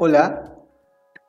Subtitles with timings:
[0.00, 0.54] Hola,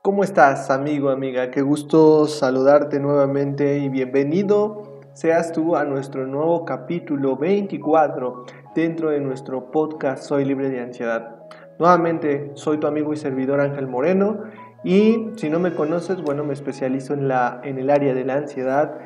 [0.03, 1.49] ¿cómo estás amigo, amiga?
[1.49, 8.45] Qué gusto saludarte nuevamente y bienvenido seas tú a nuestro nuevo capítulo 24
[8.75, 11.47] dentro de nuestro podcast Soy libre de ansiedad.
[11.79, 14.43] Nuevamente, soy tu amigo y servidor Ángel Moreno
[14.83, 18.35] y si no me conoces, bueno, me especializo en, la, en el área de la
[18.35, 18.99] ansiedad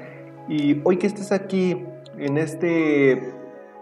[0.50, 1.86] y hoy que estés aquí
[2.17, 3.34] en este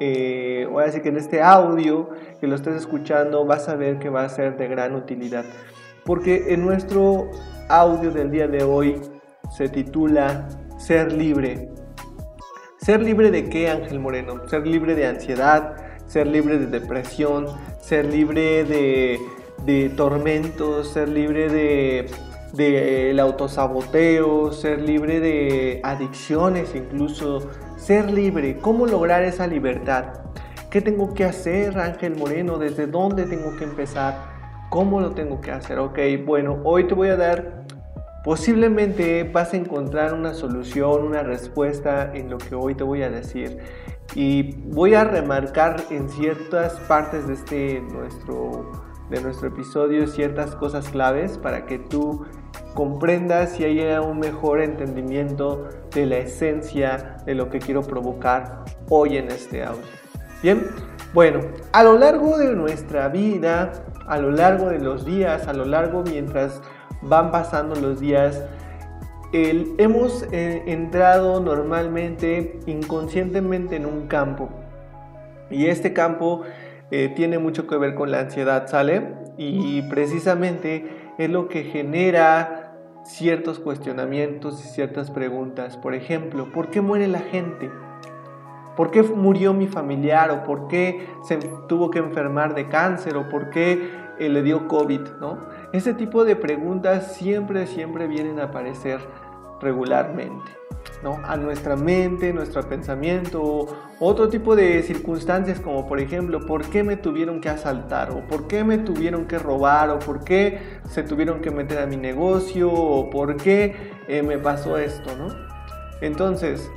[0.03, 2.09] eh, voy a decir que en este audio
[2.39, 5.45] que lo estés escuchando vas a ver que va a ser de gran utilidad.
[6.03, 7.29] Porque en nuestro
[7.69, 8.99] audio del día de hoy
[9.55, 11.69] se titula Ser libre.
[12.77, 14.47] ¿Ser libre de qué, Ángel Moreno?
[14.47, 15.75] Ser libre de ansiedad,
[16.07, 17.45] ser libre de depresión,
[17.79, 19.19] ser libre de,
[19.67, 22.09] de tormentos, ser libre de
[22.53, 30.05] del autosaboteo, ser libre de adicciones incluso, ser libre, ¿cómo lograr esa libertad?
[30.69, 32.57] ¿Qué tengo que hacer, Ángel Moreno?
[32.57, 34.15] ¿Desde dónde tengo que empezar?
[34.69, 35.79] ¿Cómo lo tengo que hacer?
[35.79, 37.65] Ok, bueno, hoy te voy a dar,
[38.23, 43.09] posiblemente vas a encontrar una solución, una respuesta en lo que hoy te voy a
[43.09, 43.57] decir.
[44.15, 48.71] Y voy a remarcar en ciertas partes de este nuestro,
[49.11, 52.25] de nuestro episodio ciertas cosas claves para que tú
[52.73, 59.17] comprendas y haya un mejor entendimiento de la esencia de lo que quiero provocar hoy
[59.17, 59.83] en este audio.
[60.41, 60.65] Bien,
[61.13, 61.41] bueno,
[61.73, 63.73] a lo largo de nuestra vida,
[64.07, 66.61] a lo largo de los días, a lo largo mientras
[67.01, 68.41] van pasando los días,
[69.33, 74.49] hemos eh, entrado normalmente inconscientemente en un campo.
[75.49, 76.43] Y este campo
[76.91, 79.15] eh, tiene mucho que ver con la ansiedad, ¿sale?
[79.37, 85.77] Y precisamente es lo que genera ciertos cuestionamientos y ciertas preguntas.
[85.77, 87.71] Por ejemplo, ¿por qué muere la gente?
[88.75, 90.31] ¿Por qué murió mi familiar?
[90.31, 91.37] ¿O por qué se
[91.67, 93.17] tuvo que enfermar de cáncer?
[93.17, 95.01] ¿O por qué eh, le dio COVID?
[95.19, 95.39] ¿no?
[95.73, 98.99] Ese tipo de preguntas siempre, siempre vienen a aparecer
[99.61, 100.60] regularmente
[101.23, 103.67] a nuestra mente, nuestro pensamiento,
[103.99, 108.11] otro tipo de circunstancias como por ejemplo, ¿por qué me tuvieron que asaltar?
[108.11, 109.89] ¿O por qué me tuvieron que robar?
[109.89, 112.71] ¿O por qué se tuvieron que meter a mi negocio?
[112.71, 113.75] ¿O por qué
[114.07, 115.15] eh, me pasó esto?
[115.15, 115.27] ¿no?
[116.01, 116.69] Entonces,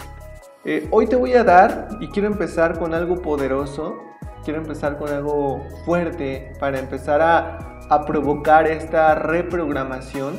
[0.64, 3.98] eh, hoy te voy a dar y quiero empezar con algo poderoso,
[4.44, 10.34] quiero empezar con algo fuerte para empezar a provocar esta reprogramación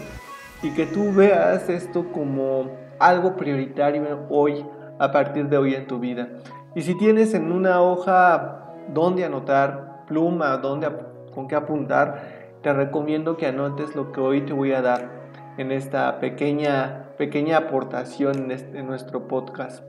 [0.63, 4.65] y que tú veas esto como algo prioritario hoy,
[4.99, 6.29] a partir de hoy en tu vida.
[6.75, 10.89] Y si tienes en una hoja donde anotar, pluma, donde,
[11.33, 15.09] con qué apuntar, te recomiendo que anotes lo que hoy te voy a dar
[15.57, 19.83] en esta pequeña, pequeña aportación en, este, nuestro podcast.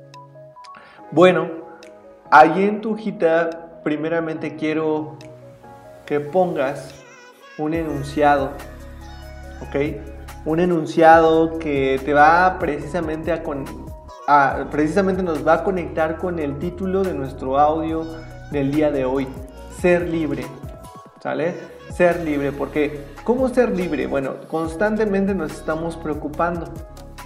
[1.10, 1.48] Bueno,
[2.30, 5.16] ahí en tu hojita, primeramente quiero
[6.04, 7.04] que pongas
[7.58, 8.50] un enunciado,
[9.62, 10.15] ¿ok?
[10.46, 13.64] Un enunciado que te va precisamente a, con,
[14.70, 18.06] precisamente nos va a conectar con el título de nuestro audio
[18.52, 19.26] del día de hoy,
[19.80, 20.46] ser libre.
[21.20, 21.54] ¿Sale?
[21.92, 24.06] Ser libre, porque ¿cómo ser libre?
[24.06, 26.72] Bueno, constantemente nos estamos preocupando.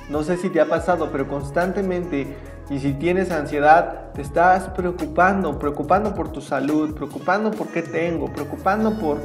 [0.09, 2.36] No sé si te ha pasado, pero constantemente
[2.70, 8.32] y si tienes ansiedad, te estás preocupando, preocupando por tu salud, preocupando por qué tengo,
[8.32, 9.19] preocupando por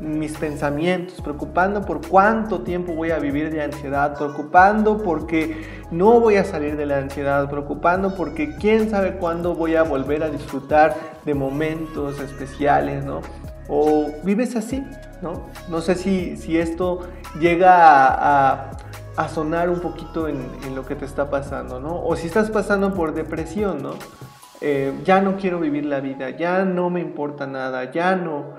[0.00, 6.36] mis pensamientos, preocupando por cuánto tiempo voy a vivir de ansiedad, preocupando porque no voy
[6.36, 10.94] a salir de la ansiedad, preocupando porque quién sabe cuándo voy a volver a disfrutar
[11.24, 13.22] de momentos especiales, ¿no?
[13.68, 14.84] O vives así,
[15.20, 15.46] ¿no?
[15.68, 17.00] No sé si, si esto
[17.40, 18.74] llega a,
[19.34, 20.38] sonar un poquito en,
[20.76, 22.04] lo que te está pasando, ¿no?
[22.04, 23.94] O si estás pasando por depresión, ¿no?
[24.60, 28.54] Eh, ya no quiero vivir la vida, ya no me importa nada, ya no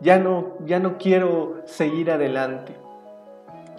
[0.00, 2.76] ya no, ya no quiero seguir adelante.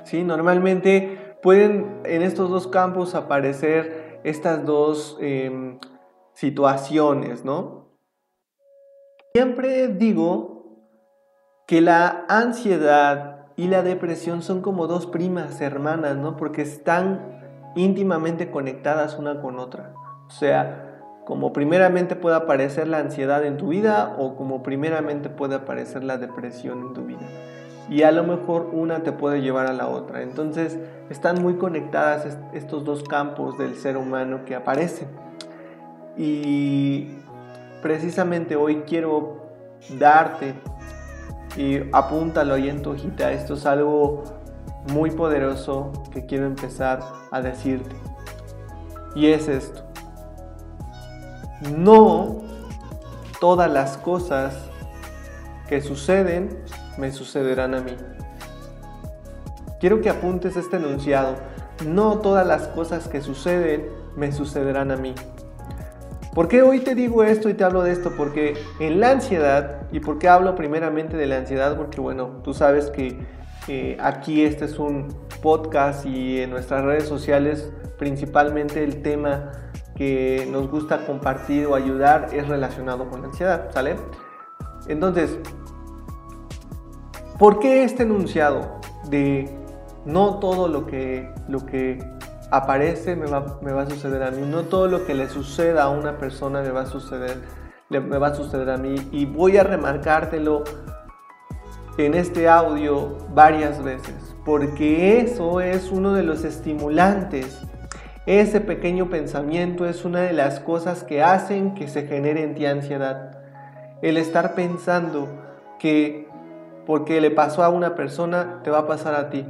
[0.03, 0.23] ¿Sí?
[0.23, 5.79] Normalmente pueden en estos dos campos aparecer estas dos em,
[6.33, 7.89] situaciones, ¿no?
[9.33, 10.59] Siempre digo
[11.67, 16.35] que la ansiedad y la depresión son como dos primas hermanas, ¿no?
[16.35, 17.39] Porque están
[17.75, 19.93] íntimamente conectadas una con otra.
[20.27, 20.88] O sea,
[21.29, 26.17] como primeramente puede aparecer la ansiedad en tu vida o como primeramente puede aparecer la
[26.17, 27.19] depresión en tu vida.
[27.87, 30.23] y a lo mejor una te puede llevar a la otra.
[30.23, 30.79] Entonces
[31.09, 35.07] están muy conectadas estos dos campos del ser humano que aparecen.
[36.17, 37.09] Y
[37.83, 39.51] precisamente hoy quiero
[39.99, 40.55] darte
[41.55, 44.23] y apúntalo ahí en tu hojita, esto es algo
[44.91, 47.95] muy poderoso que quiero empezar a decirte.
[49.15, 49.88] Y es esto.
[51.61, 52.41] No
[53.39, 54.55] todas las cosas
[55.67, 56.57] que suceden
[56.97, 57.95] me sucederán a mí.
[59.79, 61.35] Quiero que apuntes este enunciado.
[61.85, 65.15] No todas las cosas que suceden me sucederán a mí.
[66.33, 68.11] ¿Por qué hoy te digo esto y te hablo de esto?
[68.15, 72.53] Porque en la ansiedad, y por qué hablo primeramente de la ansiedad, porque bueno, tú
[72.53, 73.17] sabes que
[73.99, 75.07] aquí este es un
[75.41, 79.51] podcast y en nuestras redes sociales principalmente el tema
[79.99, 83.97] que nos gusta compartir o ayudar es relacionado con la ansiedad, ¿sale?
[84.87, 85.37] Entonces,
[87.37, 88.79] ¿por qué este enunciado
[89.09, 89.49] de
[90.05, 91.99] no todo lo que, lo que
[92.49, 95.83] aparece me va, me va, a suceder a mí, no todo lo que le suceda
[95.83, 97.41] a una persona me va a suceder,
[97.89, 100.63] me va a suceder a mí y voy a remarcártelo
[101.97, 104.15] en este audio varias veces,
[104.45, 107.59] porque eso es uno de los estimulantes.
[108.25, 112.65] Ese pequeño pensamiento es una de las cosas que hacen que se genere en ti
[112.65, 113.39] ansiedad.
[114.01, 115.27] El estar pensando
[115.79, 116.27] que
[116.85, 119.45] porque le pasó a una persona, te va a pasar a ti.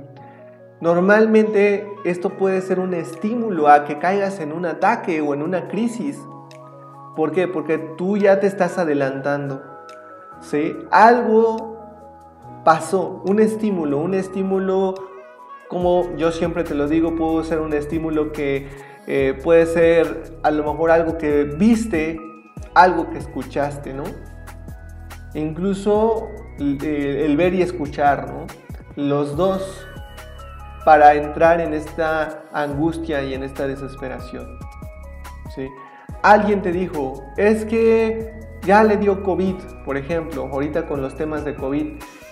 [0.81, 5.67] Normalmente esto puede ser un estímulo a que caigas en un ataque o en una
[5.67, 6.19] crisis.
[7.15, 7.47] ¿Por qué?
[7.47, 9.61] Porque tú ya te estás adelantando.
[10.41, 10.75] ¿sí?
[10.91, 11.77] Algo
[12.63, 14.95] pasó, un estímulo, un estímulo,
[15.69, 18.67] como yo siempre te lo digo, puede ser un estímulo que
[19.07, 22.19] eh, puede ser a lo mejor algo que viste,
[22.73, 24.03] algo que escuchaste, ¿no?
[25.35, 26.27] Incluso
[26.57, 28.47] el, ver y escuchar, ¿no?
[28.95, 29.85] Los dos
[30.85, 34.57] para entrar en esta angustia y en esta desesperación.
[35.55, 35.67] ¿sí?
[36.23, 38.33] Alguien te dijo, es que
[38.69, 41.87] ya le dio COVID, por ejemplo, ahorita con los temas de COVID,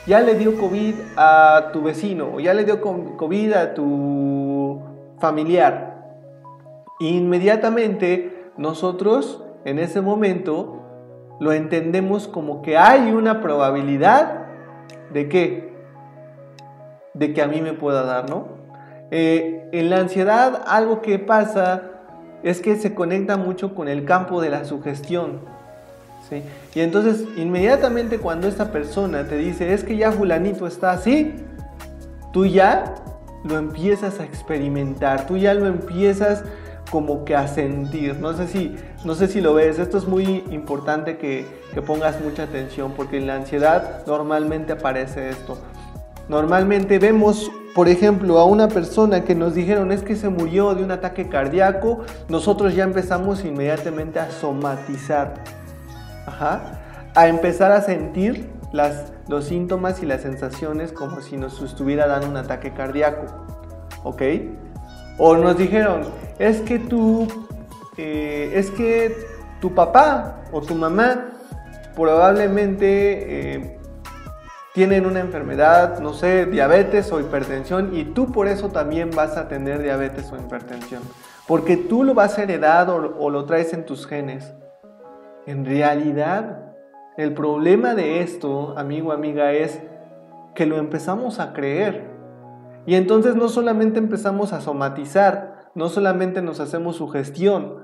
[0.05, 4.79] ya le dio COVID a tu vecino o ya le dio COVID a tu
[5.17, 6.13] familiar.
[6.99, 10.83] Inmediatamente nosotros en ese momento
[11.39, 14.45] lo entendemos como que hay una probabilidad
[15.11, 15.73] de que,
[17.15, 18.45] de que a mí me pueda dar, ¿no?
[19.09, 21.81] Eh, en la ansiedad algo que pasa
[22.43, 25.56] es que se conecta mucho con el campo de la sugestión.
[26.75, 31.33] Y entonces inmediatamente cuando esta persona te dice, es que ya fulanito está así,
[32.33, 32.95] tú ya
[33.43, 36.43] lo empiezas a experimentar, tú ya lo empiezas
[36.91, 38.17] como que a sentir.
[38.19, 42.21] No sé si, no sé si lo ves, esto es muy importante que, que pongas
[42.21, 45.57] mucha atención porque en la ansiedad normalmente aparece esto.
[46.29, 50.83] Normalmente vemos, por ejemplo, a una persona que nos dijeron es que se murió de
[50.83, 55.35] un ataque cardíaco, nosotros ya empezamos inmediatamente a somatizar
[56.39, 58.57] a empezar a sentir
[59.27, 63.25] los síntomas y las sensaciones como si nos estuviera dando un ataque cardíaco,
[64.03, 64.21] ¿ok?
[65.17, 66.01] O nos dijeron,
[66.37, 67.27] es que tú,
[67.97, 69.15] eh, es que
[69.61, 71.31] tu papá o tu mamá
[71.95, 73.79] probablemente eh,
[74.73, 79.47] tienen una enfermedad, no sé, diabetes o hipertensión y tú por eso también vas a
[79.47, 81.01] tener diabetes o hipertensión,
[81.47, 84.53] porque tú lo vas a heredar o lo traes en tus genes.
[85.47, 86.75] En realidad,
[87.15, 89.81] el problema de esto, amigo, amiga, es
[90.53, 92.03] que lo empezamos a creer.
[92.85, 97.81] Y entonces no solamente empezamos a somatizar, no solamente nos hacemos sugestión,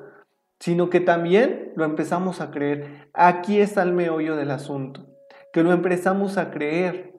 [0.60, 3.10] sino que también lo empezamos a creer.
[3.13, 5.08] Aquí está el meollo del asunto,
[5.53, 7.13] que lo empezamos a creer.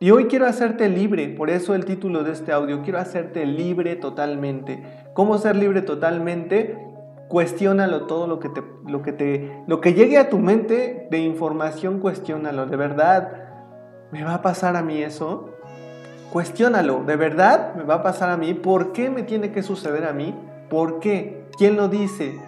[0.00, 3.96] Y hoy quiero hacerte libre, por eso el título de este audio, quiero hacerte libre
[3.96, 4.82] totalmente.
[5.12, 6.87] ¿Cómo ser libre totalmente?
[7.28, 11.18] Cuestiónalo todo lo que te, lo que te, lo que llegue a tu mente de
[11.18, 13.32] información, cuestiónalo, de verdad,
[14.10, 15.50] ¿me va a pasar a mí eso?
[16.32, 18.54] Cuestiónalo, ¿de verdad me va a pasar a mí?
[18.54, 20.34] ¿Por qué me tiene que suceder a mí?
[20.68, 21.46] ¿Por qué?
[21.56, 22.38] ¿Quién lo dice?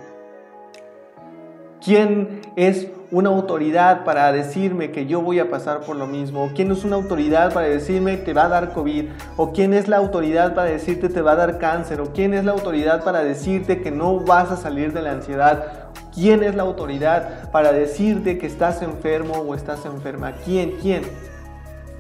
[1.83, 6.51] ¿Quién es una autoridad para decirme que yo voy a pasar por lo mismo?
[6.55, 9.07] ¿Quién es una autoridad para decirme que te va a dar COVID?
[9.37, 12.01] ¿O quién es la autoridad para decirte te va a dar cáncer?
[12.01, 15.91] ¿O quién es la autoridad para decirte que no vas a salir de la ansiedad?
[16.15, 20.33] ¿Quién es la autoridad para decirte que estás enfermo o estás enferma?
[20.45, 20.77] ¿Quién?
[20.81, 21.03] ¿Quién?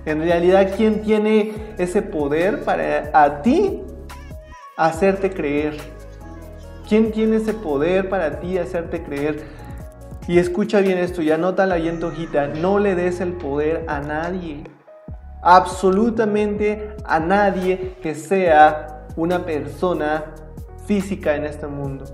[0.06, 3.82] En realidad, ¿quién tiene ese poder para a ti
[4.76, 5.76] hacerte creer?
[6.88, 9.59] ¿Quién tiene ese poder para ti hacerte creer?
[10.30, 11.98] Y escucha bien esto y anótala ahí en
[12.62, 14.62] no le des el poder a nadie.
[15.42, 20.26] absolutamente a nadie que sea una persona
[20.86, 22.04] física en este mundo.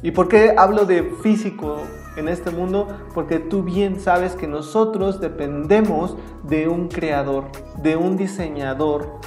[0.00, 1.78] ¿Y por qué hablo de físico
[2.16, 2.86] en este mundo?
[3.14, 7.46] Porque tú bien sabes que nosotros dependemos de un creador,
[7.82, 9.18] de un diseñador,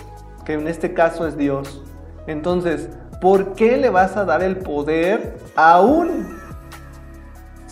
[0.45, 1.83] que en este caso es Dios.
[2.25, 2.87] Entonces,
[3.19, 6.41] ¿por qué le vas a dar el poder a un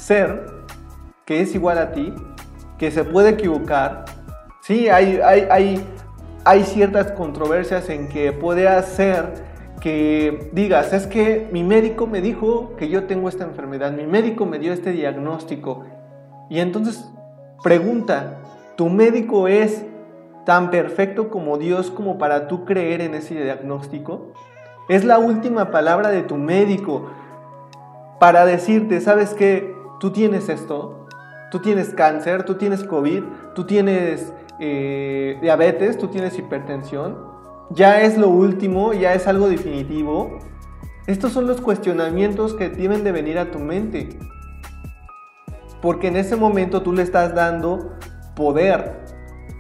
[0.02, 0.46] ser
[1.26, 2.14] que es igual a ti,
[2.78, 4.06] que se puede equivocar?
[4.62, 5.86] Sí, hay, hay, hay,
[6.44, 12.76] hay ciertas controversias en que puede hacer que digas, es que mi médico me dijo
[12.78, 15.86] que yo tengo esta enfermedad, mi médico me dio este diagnóstico.
[16.50, 17.10] Y entonces
[17.64, 18.38] pregunta,
[18.76, 19.84] ¿tu médico es
[20.46, 24.34] tan perfecto como Dios como para tú creer en ese diagnóstico?
[24.88, 27.10] Es la última palabra de tu médico
[28.20, 29.81] para decirte, ¿sabes qué?
[30.02, 31.08] Tú tienes esto,
[31.50, 33.24] tú tienes cáncer, tú tienes COVID,
[33.56, 37.32] tú tienes eh, diabetes, tú tienes hipertensión
[37.74, 40.40] ya es lo último, ya es algo definitivo.
[41.08, 44.10] Estos son los cuestionamientos que deben de venir a tu mente.
[45.82, 47.94] Porque en ese momento tú le estás dando
[48.36, 49.00] poder,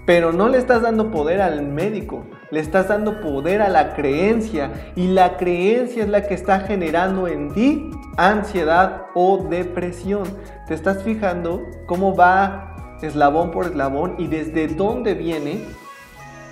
[0.05, 4.91] pero no le estás dando poder al médico, le estás dando poder a la creencia
[4.95, 10.23] y la creencia es la que está generando en ti ansiedad o depresión.
[10.67, 15.65] Te estás fijando cómo va eslabón por eslabón y desde dónde viene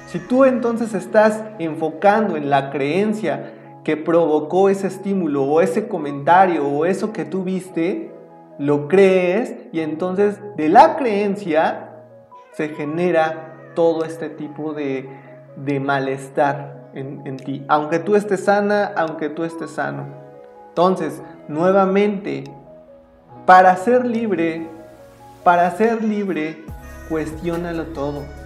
[0.08, 3.54] si tú entonces estás enfocando en la creencia
[3.84, 8.12] que provocó ese estímulo o ese comentario o eso que tú viste,
[8.58, 11.92] lo crees y entonces de la creencia
[12.54, 14.74] se genera todo este tipo
[15.64, 20.06] de, malestar en, en ti, aunque tú estés sana, aunque tú estés sano.
[20.70, 22.44] Entonces, nuevamente,
[23.46, 24.68] para ser libre,
[25.44, 26.64] para ser libre,
[27.10, 28.39] cuestiónalo todo.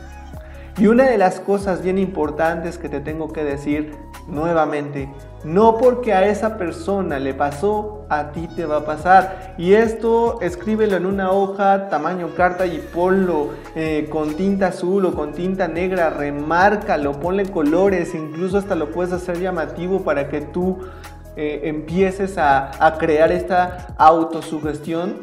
[0.77, 3.95] Y una de las cosas bien importantes que te tengo que decir
[4.27, 5.07] nuevamente,
[5.43, 9.53] no porque a esa persona le pasó, a ti te va a pasar.
[9.59, 15.13] Y esto escríbelo en una hoja tamaño carta y ponlo eh, con tinta azul o
[15.13, 20.79] con tinta negra, remárcalo, ponle colores, incluso hasta lo puedes hacer llamativo para que tú
[21.35, 25.21] eh, empieces a, a crear esta autosugestión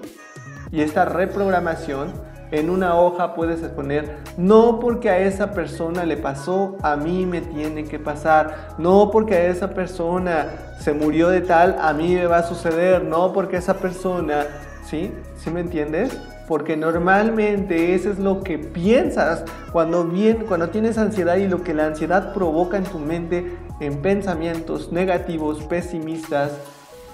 [0.70, 6.76] y esta reprogramación en una hoja puedes poner, no porque a esa persona le pasó,
[6.82, 8.74] a mí me tiene que pasar.
[8.78, 13.04] No porque a esa persona se murió de tal, a mí me va a suceder.
[13.04, 14.46] No porque esa persona,
[14.84, 15.12] ¿sí?
[15.36, 16.18] ¿Sí me entiendes?
[16.48, 21.74] Porque normalmente eso es lo que piensas cuando, bien, cuando tienes ansiedad y lo que
[21.74, 26.50] la ansiedad provoca en tu mente en pensamientos negativos, pesimistas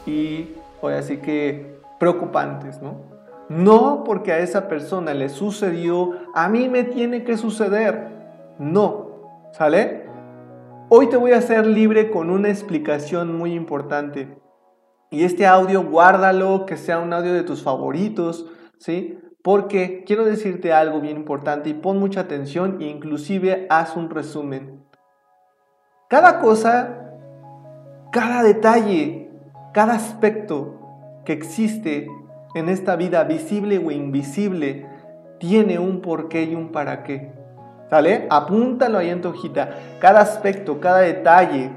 [0.07, 3.16] y, pues, así que preocupantes, ¿no?
[3.49, 8.09] No porque a esa persona le sucedió, a mí me tiene que suceder.
[8.59, 10.07] No, ¿sale?
[10.89, 14.37] Hoy te voy a hacer libre con una explicación muy importante.
[15.11, 18.47] Y este audio guárdalo, que sea un audio de tus favoritos,
[18.79, 19.19] ¿sí?
[19.43, 24.85] Porque quiero decirte algo bien importante y pon mucha atención e inclusive haz un resumen.
[26.09, 27.13] Cada cosa,
[28.11, 29.31] cada detalle,
[29.73, 30.81] cada aspecto
[31.25, 32.09] que existe
[32.57, 34.87] en esta vida visible o invisible
[35.39, 37.31] tiene un porqué y un para qué.
[37.91, 38.27] ¿Sale?
[38.31, 39.71] Apúntalo ahí en tu hojita.
[40.01, 41.71] Cada aspecto, cada detalle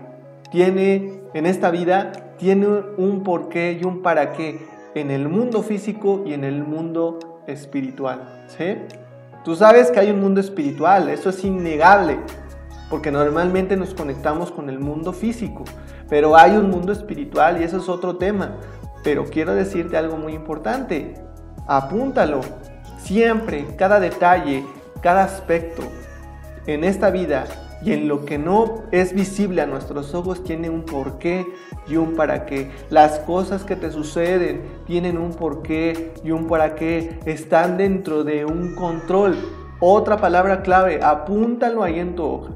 [0.51, 2.67] tiene en esta vida tiene
[2.97, 4.59] un porqué y un para qué
[4.95, 8.45] en el mundo físico y en el mundo espiritual.
[8.47, 8.77] ¿Sí?
[9.43, 12.19] Tú sabes que hay un mundo espiritual, eso es innegable,
[12.89, 15.63] porque normalmente nos conectamos con el mundo físico,
[16.09, 18.57] pero hay un mundo espiritual y eso es otro tema.
[19.03, 21.15] Pero quiero decirte algo muy importante.
[21.67, 22.41] Apúntalo.
[22.99, 24.65] Siempre, cada detalle,
[25.01, 25.83] cada aspecto
[26.67, 27.45] en esta vida
[27.81, 31.45] y en lo que no es visible a nuestros ojos tiene un porqué
[31.87, 32.71] y un para qué.
[32.89, 37.19] Las cosas que te suceden tienen un porqué y un para qué.
[37.25, 39.37] Están dentro de un control.
[39.79, 42.51] Otra palabra clave, apúntalo ahí en tu hoja.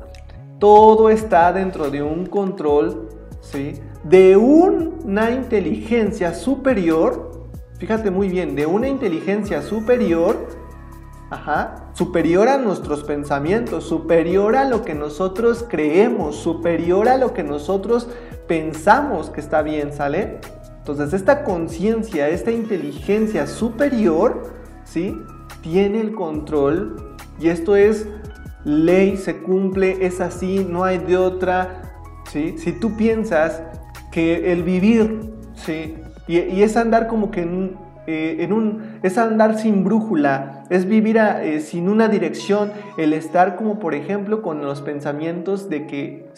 [0.60, 3.10] Todo está dentro de un control,
[3.44, 3.80] ¿sí?
[4.04, 10.48] de una inteligencia superior, fíjate muy bien, de una inteligencia superior,
[11.30, 17.44] ajá, superior a nuestros pensamientos, superior a lo que nosotros creemos, superior a lo que
[17.44, 18.10] nosotros
[18.48, 20.40] pensamos que está bien, ¿sale?
[20.80, 25.18] Entonces esta conciencia, esta inteligencia superior, ¿sí?
[25.62, 28.08] Tiene el control y esto es
[28.66, 31.93] ley, se cumple, es así, no hay de otra,
[32.34, 33.62] Si tú piensas
[34.12, 35.32] que el vivir.
[36.28, 37.42] Y, es andar como que
[38.08, 43.56] eh, en un, es andar sin brújula, es vivir eh, sin una dirección, el estar
[43.56, 46.30] como por ejemplo con los pensamientos de que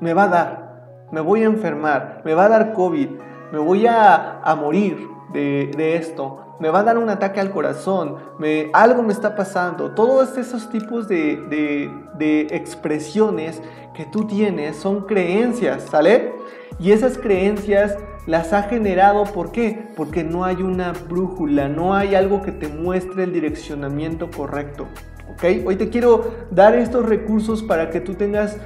[0.00, 3.08] me va a dar, me voy a enfermar, me va a dar COVID,
[3.52, 4.96] me voy a, morir
[5.32, 9.90] de, esto, me va a dar un ataque al corazón, me, algo me está pasando.
[9.90, 13.60] Todos esos tipos de, de expresiones
[13.94, 16.34] que tú tienes son creencias, ¿sale?
[16.78, 19.88] Y esas creencias las ha generado, ¿por qué?
[19.96, 24.86] Porque no hay una brújula, no hay algo que te muestre el direccionamiento correcto.
[25.32, 25.66] ¿Ok?
[25.66, 28.56] Hoy te quiero dar estos recursos para que tú tengas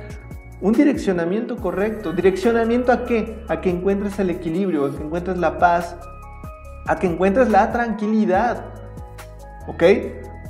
[0.60, 2.12] un direccionamiento correcto.
[2.12, 3.42] ¿Direccionamiento a qué?
[3.48, 5.96] A que encuentres el equilibrio, a que encuentres la paz,
[6.86, 8.64] a que encuentres la tranquilidad.
[9.66, 9.82] ¿Ok?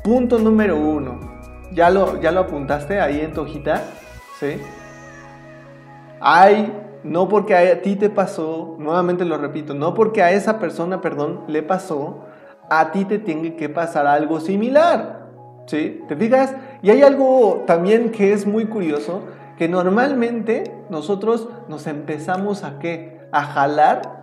[0.03, 1.19] Punto número uno.
[1.73, 3.83] ¿Ya lo, ya lo apuntaste ahí en tu hojita?
[4.39, 4.61] ¿Sí?
[6.21, 11.01] Hay no porque a ti te pasó, nuevamente lo repito, no porque a esa persona,
[11.01, 12.25] perdón, le pasó,
[12.69, 15.27] a ti te tiene que pasar algo similar.
[15.67, 16.03] ¿Sí?
[16.07, 16.55] ¿Te fijas?
[16.83, 19.23] Y hay algo también que es muy curioso,
[19.57, 23.21] que normalmente nosotros nos empezamos a qué?
[23.33, 24.16] A jalar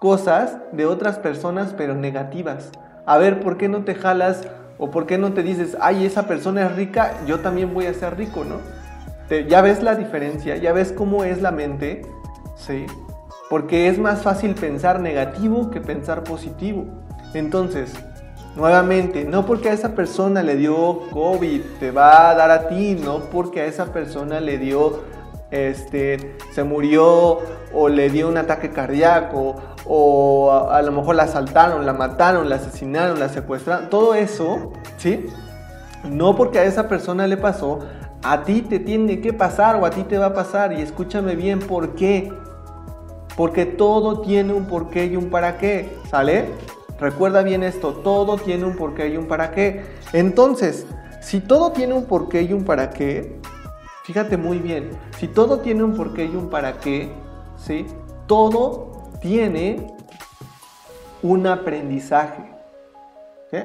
[0.00, 2.70] cosas de otras personas pero negativas.
[3.06, 4.42] A ver, ¿por qué no te jalas
[4.78, 7.94] o por qué no te dices, ay, esa persona es rica, yo también voy a
[7.94, 8.56] ser rico, ¿no?
[9.46, 12.00] ya ves la diferencia, ya ves cómo es la mente
[12.58, 12.86] ¿sí?
[13.48, 16.86] Porque es más fácil pensar negativo que pensar positivo.
[17.32, 17.92] Entonces,
[18.56, 22.94] nuevamente, no porque a esa persona le dio COVID te va a dar a ti,
[23.02, 25.02] no porque a esa persona le dio,
[25.50, 27.38] este, se murió
[27.72, 32.56] o le dio un ataque cardíaco o a, lo mejor la asaltaron, la mataron, la
[32.56, 35.26] asesinaron, la secuestraron, todo eso, ¿sí?
[36.04, 37.80] No porque a esa persona le pasó,
[38.22, 41.34] a ti te tiene que pasar o a ti te va a pasar y escúchame
[41.34, 42.32] bien, ¿por qué?
[43.36, 46.46] Porque todo tiene un porqué y un para qué, ¿sale?
[47.00, 49.84] Recuerda bien esto, todo tiene un porqué y un para qué.
[50.12, 50.86] Entonces,
[51.20, 53.40] si todo tiene un porqué y un para qué,
[54.08, 57.10] fíjate muy bien, si todo tiene un porqué y un para qué,
[57.56, 57.84] ¿sí?
[58.26, 59.86] Todo tiene
[61.22, 62.42] un aprendizaje.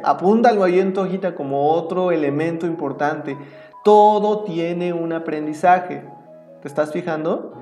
[0.04, 3.38] Apúntalo ahí en tu hojita como otro elemento importante.
[3.86, 6.04] Todo tiene un aprendizaje.
[6.62, 7.54] ¿Te estás fijando?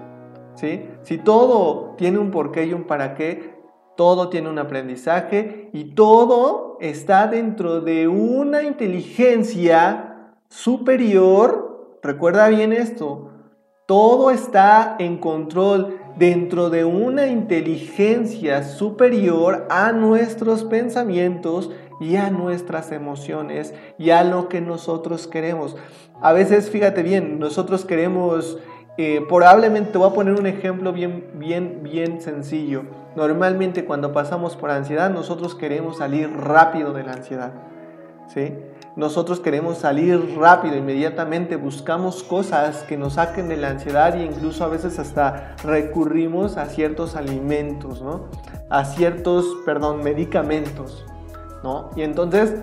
[0.56, 3.62] Si todo tiene un porqué y un para qué,
[3.96, 11.71] todo tiene un aprendizaje y todo está dentro de una inteligencia superior.
[12.04, 13.30] Recuerda bien esto,
[13.86, 22.92] todo está en control dentro de una inteligencia superior a nuestros pensamientos y a nuestras
[22.92, 25.76] emociones y a lo que nosotros queremos.
[26.22, 28.58] A veces, fíjate bien, nosotros queremos
[28.98, 32.84] eh, probablemente te voy a poner un ejemplo bien, bien, bien sencillo.
[33.16, 37.54] Normalmente cuando pasamos por ansiedad, nosotros queremos salir rápido de la ansiedad.
[38.28, 38.54] ¿sí?
[39.02, 44.64] Nosotros queremos salir rápido, inmediatamente buscamos cosas que nos saquen de la ansiedad e incluso
[44.64, 48.26] a veces hasta recurrimos a ciertos alimentos, ¿no?
[48.70, 51.04] A ciertos, perdón, medicamentos,
[51.64, 51.90] ¿no?
[51.96, 52.54] Y entonces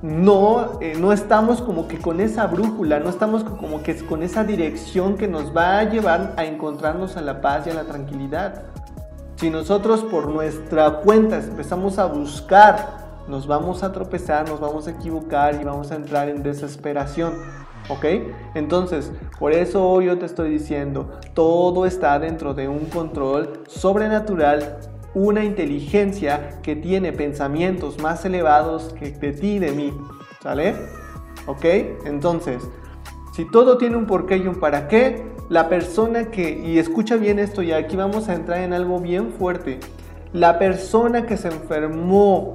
[0.00, 4.44] no, eh, no estamos como que con esa brújula, no estamos como que con esa
[4.44, 8.62] dirección que nos va a llevar a encontrarnos a la paz y a la tranquilidad.
[9.36, 14.92] Si nosotros por nuestra cuenta empezamos a buscar, nos vamos a tropezar, nos vamos a
[14.92, 17.34] equivocar y vamos a entrar en desesperación.
[17.88, 18.04] ¿Ok?
[18.54, 24.78] Entonces, por eso yo te estoy diciendo, todo está dentro de un control sobrenatural
[25.14, 29.92] una inteligencia que tiene pensamientos más elevados que de ti y de mí.
[30.42, 30.74] ¿Sale?
[31.46, 31.64] ¿Ok?
[32.04, 32.62] Entonces,
[33.34, 37.38] si todo tiene un porqué y un para qué, la persona que, y escucha bien
[37.38, 39.80] esto y aquí vamos a entrar en algo bien fuerte,
[40.32, 42.54] la persona que se enfermó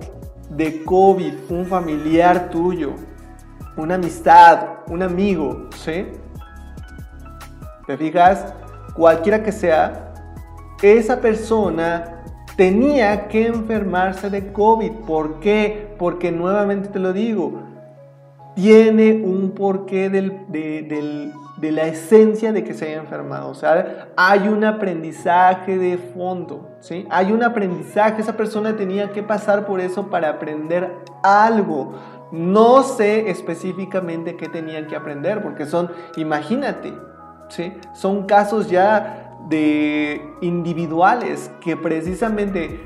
[0.50, 2.94] de COVID, un familiar tuyo,
[3.76, 6.08] una amistad, un amigo, ¿sí?
[7.86, 8.54] ¿Te fijas?
[8.94, 10.08] Cualquiera que sea,
[10.82, 12.24] esa persona
[12.56, 14.92] tenía que enfermarse de COVID.
[15.06, 15.96] ¿Por qué?
[15.98, 17.62] Porque nuevamente te lo digo,
[18.56, 21.32] tiene un porqué de,
[21.62, 23.50] la esencia de que se haya enfermado.
[23.50, 27.08] O sea, hay un aprendizaje de fondo, ¿sí?
[27.10, 30.94] Hay un aprendizaje, esa persona tenía que pasar por eso para aprender
[31.24, 31.96] algo.
[32.32, 36.94] No sé específicamente qué tenía que aprender, porque son, imagínate,
[37.50, 37.74] ¿sí?
[37.94, 42.82] Son casos ya de individuales que precisamente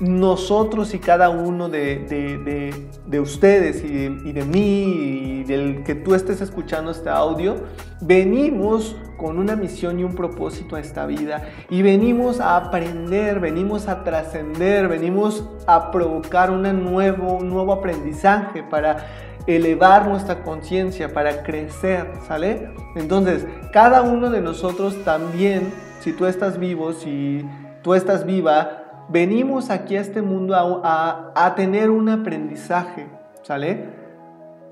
[0.00, 2.72] nosotros y cada uno de,
[3.20, 7.56] ustedes y, y, de mí y del que tú estés escuchando este audio,
[8.00, 13.86] venimos con una misión y un propósito a esta vida y venimos a aprender, venimos
[13.86, 19.06] a trascender, venimos a provocar una nuevo, un nuevo aprendizaje para
[19.46, 22.70] elevar nuestra conciencia, para crecer, ¿sale?
[22.94, 27.44] Entonces, cada uno de nosotros también, si tú estás vivo, si
[27.82, 28.79] tú estás viva,
[29.10, 33.06] venimos aquí a este mundo a, tener un aprendizaje,
[33.42, 33.88] ¿sale?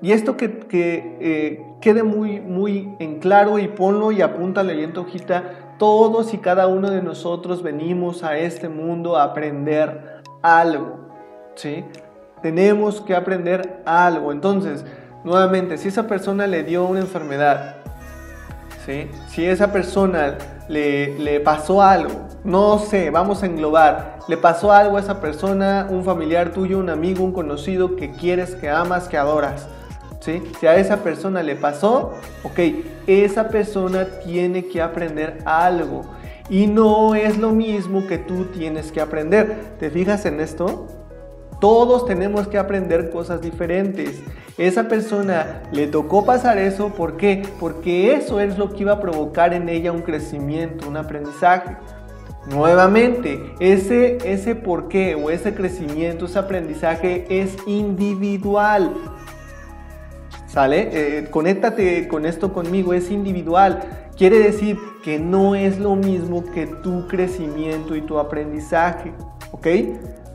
[0.01, 4.93] Y esto que, eh, quede muy, muy en claro y ponlo y apúntale ahí en
[4.93, 10.99] tu hojita, todos y cada uno de nosotros venimos a este mundo a aprender algo,
[11.55, 11.83] ¿sí?
[12.41, 14.31] Tenemos que aprender algo.
[14.31, 14.85] Entonces,
[15.23, 17.77] nuevamente, si esa persona le dio una enfermedad,
[18.85, 19.07] ¿sí?
[19.29, 20.37] Si esa persona
[20.67, 25.87] le, le pasó algo, no sé, vamos a englobar, le pasó algo a esa persona,
[25.89, 29.67] un familiar tuyo, un amigo, un conocido que quieres, que amas, que adoras.
[30.59, 32.13] Si a esa persona le pasó,
[32.43, 32.59] ok,
[33.07, 36.03] esa persona tiene que aprender algo.
[36.49, 39.75] Y no es lo mismo que tú tienes que aprender.
[39.79, 40.87] ¿Te fijas en esto?
[41.61, 44.21] Todos tenemos que aprender cosas diferentes.
[44.59, 47.43] Esa persona le tocó pasar eso, ¿por qué?
[47.61, 51.77] Porque eso es lo que iba a provocar en ella un crecimiento, un aprendizaje.
[52.49, 58.95] Nuevamente, ese, ese por qué o ese crecimiento, ese aprendizaje es individual.
[60.47, 60.89] ¿Sale?
[60.91, 63.79] Eh, conéctate con esto conmigo, es individual.
[64.17, 69.13] Quiere decir que no es lo mismo que tu crecimiento y tu aprendizaje.
[69.51, 69.67] ¿Ok?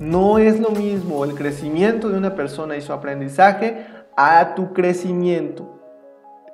[0.01, 5.81] No es lo mismo el crecimiento de una persona y su aprendizaje a tu crecimiento.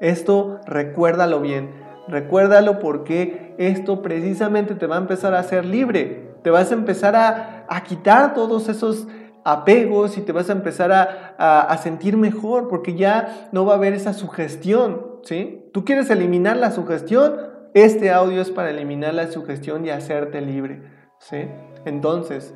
[0.00, 1.70] Esto recuérdalo bien.
[2.08, 6.30] Recuérdalo porque esto precisamente te va a empezar a hacer libre.
[6.42, 9.06] Te vas a empezar a, quitar todos esos
[9.44, 13.92] apegos y te vas a empezar a, sentir mejor porque ya no va a haber
[13.92, 15.18] esa sugestión.
[15.22, 15.68] ¿sí?
[15.72, 17.36] ¿Tú quieres eliminar la sugestión?
[17.74, 20.82] Este audio es para eliminar la sugestión y hacerte libre.
[21.18, 21.46] ¿sí?
[21.84, 22.54] Entonces,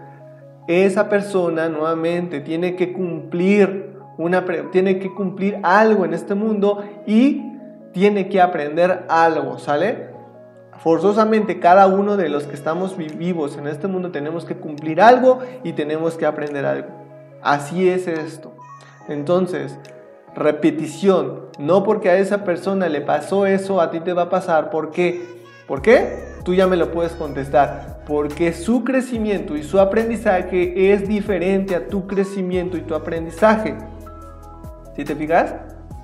[0.67, 7.42] esa persona nuevamente tiene que cumplir una, tiene que cumplir algo en este mundo y
[7.92, 10.09] tiene que aprender algo, ¿sale?
[10.79, 15.38] Forzosamente cada uno de los que estamos vivos en este mundo tenemos que cumplir algo
[15.62, 16.88] y tenemos que aprender algo.
[17.42, 18.53] Así es esto.
[19.09, 19.79] Entonces,
[20.35, 21.46] repetición.
[21.59, 24.70] No porque a esa persona le pasó eso, a ti te va a pasar.
[24.70, 25.22] ¿Por qué?
[25.66, 26.35] ¿Por qué?
[26.44, 28.03] Tú ya me lo puedes contestar.
[28.07, 33.77] Porque su crecimiento y su aprendizaje es diferente a tu crecimiento y tu aprendizaje.
[34.96, 35.54] ¿Sí te fijas?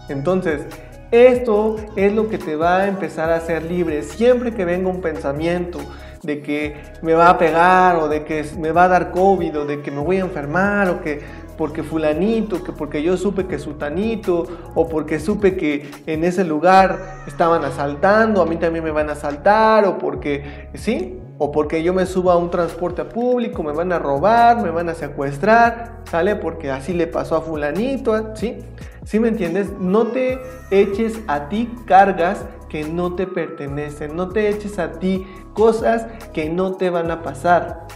[0.09, 0.67] Entonces,
[1.11, 4.03] esto es lo que te va a empezar a hacer libre.
[4.03, 5.79] Siempre que venga un pensamiento
[6.23, 9.65] de que me va a pegar o de que me va a dar COVID o
[9.65, 11.21] de que me voy a enfermar o que
[11.57, 17.23] porque fulanito, que porque yo supe que sutanito o porque supe que en ese lugar
[17.27, 21.21] estaban asaltando, a mí también me van a asaltar o porque, ¿sí?
[21.43, 24.91] O porque yo me suba a un transporte público, me van a robar, me van
[24.91, 26.37] a secuestrar, ¿sale?
[26.37, 28.59] Porque así le pasó a fulanito, ¿sí?
[29.05, 29.73] ¿Sí me entiendes?
[29.81, 30.39] No te
[30.71, 36.51] eches a ti cargas que no te pertenecen, no te eches a ti cosas que
[36.51, 37.87] no te van a pasar.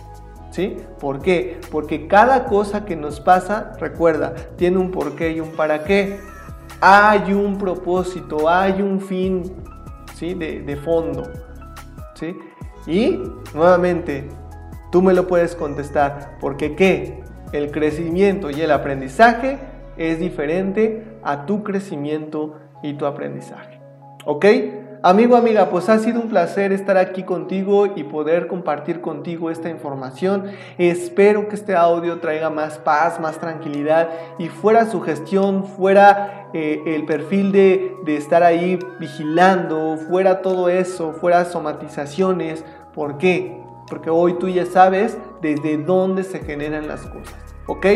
[0.51, 0.79] ¿Sí?
[0.99, 1.61] ¿Por qué?
[1.71, 6.19] Porque cada cosa que nos pasa, recuerda, tiene un porqué y un para qué.
[6.81, 9.53] Hay un propósito, hay un fin,
[10.15, 10.33] ¿sí?
[10.33, 11.25] De, de fondo,
[12.15, 12.35] ¿sí?
[12.87, 13.23] Y,
[13.55, 14.29] nuevamente,
[14.91, 16.37] tú me lo puedes contestar.
[16.41, 17.23] ¿Porque qué?
[17.53, 19.59] El crecimiento y el aprendizaje
[19.97, 23.81] es diferente a tu crecimiento y tu aprendizaje.
[24.25, 24.47] ¿Ok?
[25.07, 29.69] Amigo, amiga, pues ha sido un placer estar aquí contigo y poder compartir contigo esta
[29.69, 30.47] información.
[30.79, 36.83] Espero que este audio traiga más paz, más tranquilidad y fuera su gestión, fuera eh,
[36.87, 42.65] el perfil de, de estar ahí vigilando, fuera todo eso, fuera somatizaciones.
[42.95, 43.61] ¿Por qué?
[43.89, 47.35] Porque hoy tú ya sabes desde dónde se generan las cosas.
[47.67, 47.87] ¿ok?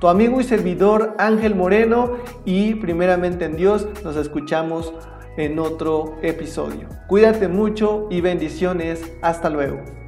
[0.00, 4.92] Tu amigo y servidor Ángel Moreno y primeramente en Dios nos escuchamos
[5.36, 6.88] en otro episodio.
[7.08, 9.12] Cuídate mucho y bendiciones.
[9.22, 10.05] Hasta luego.